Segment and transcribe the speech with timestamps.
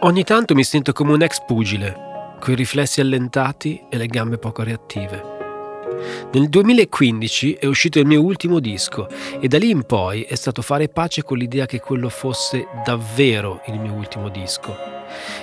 [0.00, 4.62] Ogni tanto mi sento come un ex pugile, coi riflessi allentati e le gambe poco
[4.62, 5.32] reattive.
[6.32, 9.08] Nel 2015 è uscito il mio ultimo disco
[9.40, 13.62] e da lì in poi è stato fare pace con l'idea che quello fosse davvero
[13.68, 14.76] il mio ultimo disco.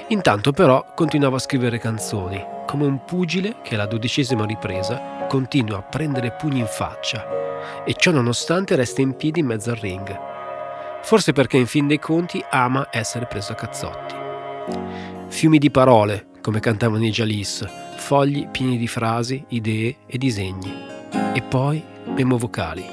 [0.10, 5.82] Intanto però continuavo a scrivere canzoni, come un pugile che alla dodicesima ripresa continua a
[5.82, 10.18] prendere pugni in faccia e ciò nonostante resta in piedi in mezzo al ring.
[11.02, 14.16] Forse perché in fin dei conti ama essere preso a cazzotti.
[15.28, 20.74] Fiumi di parole, come cantavano i Jalis, fogli pieni di frasi, idee e disegni.
[21.34, 22.86] E poi memo vocali.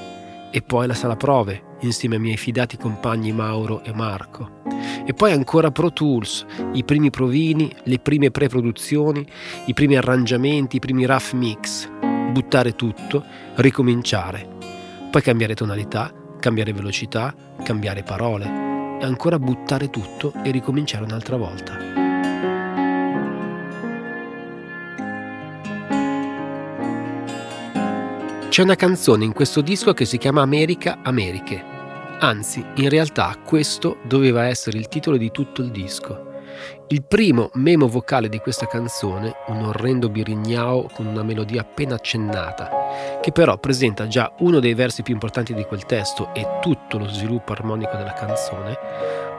[0.51, 4.58] E poi la sala prove, insieme ai miei fidati compagni Mauro e Marco.
[5.09, 9.25] E poi ancora Pro Tools, i primi provini, le prime pre-produzioni,
[9.65, 11.89] i primi arrangiamenti, i primi rough mix.
[12.31, 13.25] Buttare tutto,
[13.55, 14.47] ricominciare.
[15.09, 17.33] Poi cambiare tonalità, cambiare velocità,
[17.63, 18.45] cambiare parole
[19.01, 21.75] e ancora buttare tutto e ricominciare un'altra volta.
[28.47, 31.77] C'è una canzone in questo disco che si chiama America Americhe.
[32.21, 36.27] Anzi, in realtà questo doveva essere il titolo di tutto il disco.
[36.87, 43.19] Il primo memo vocale di questa canzone, un orrendo birignao con una melodia appena accennata,
[43.21, 47.07] che però presenta già uno dei versi più importanti di quel testo e tutto lo
[47.07, 48.77] sviluppo armonico della canzone,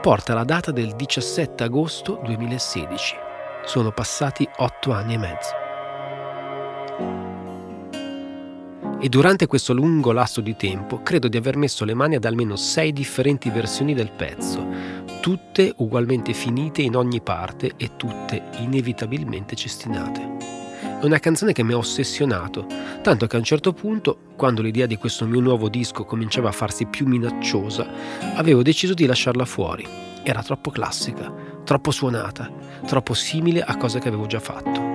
[0.01, 3.15] porta la data del 17 agosto 2016.
[3.63, 5.59] Sono passati otto anni e mezzo.
[9.03, 12.55] E durante questo lungo lasso di tempo credo di aver messo le mani ad almeno
[12.55, 14.63] sei differenti versioni del pezzo,
[15.21, 20.37] tutte ugualmente finite in ogni parte e tutte inevitabilmente cestinate.
[21.01, 22.67] È una canzone che mi ha ossessionato,
[23.01, 26.53] tanto che a un certo punto, quando l'idea di questo mio nuovo disco cominciava a
[26.53, 27.87] farsi più minacciosa,
[28.35, 29.83] avevo deciso di lasciarla fuori.
[30.21, 32.51] Era troppo classica, troppo suonata,
[32.85, 34.90] troppo simile a cose che avevo già fatto.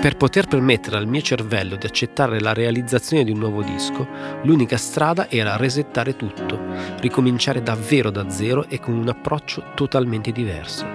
[0.00, 4.06] Per poter permettere al mio cervello di accettare la realizzazione di un nuovo disco,
[4.42, 6.56] l'unica strada era resettare tutto,
[7.00, 10.86] ricominciare davvero da zero e con un approccio totalmente diverso.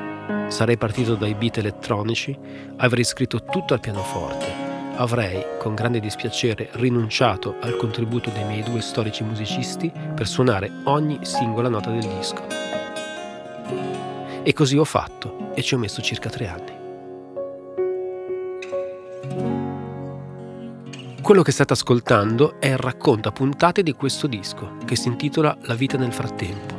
[0.48, 2.38] Sarei partito dai beat elettronici,
[2.78, 4.46] avrei scritto tutto al pianoforte,
[4.96, 11.20] avrei, con grande dispiacere, rinunciato al contributo dei miei due storici musicisti per suonare ogni
[11.24, 12.48] singola nota del disco.
[14.44, 16.83] E così ho fatto e ci ho messo circa tre anni.
[21.24, 25.58] Quello che state ascoltando è il racconto a puntate di questo disco, che si intitola
[25.62, 26.76] La vita nel frattempo.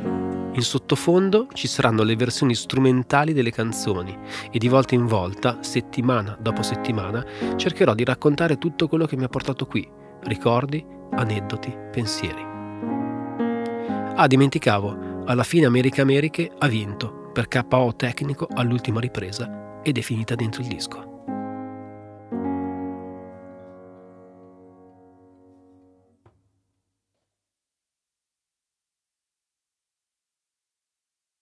[0.53, 4.15] In sottofondo ci saranno le versioni strumentali delle canzoni
[4.51, 9.23] e di volta in volta, settimana dopo settimana, cercherò di raccontare tutto quello che mi
[9.23, 9.89] ha portato qui,
[10.25, 12.45] ricordi, aneddoti, pensieri.
[14.15, 20.01] Ah, dimenticavo, alla fine America Americhe ha vinto per KO tecnico all'ultima ripresa ed è
[20.01, 21.14] finita dentro il disco.